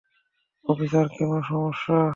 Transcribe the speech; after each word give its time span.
Officer, 0.65 1.05
কোনো 1.17 1.37
সমস্যা? 1.41 2.01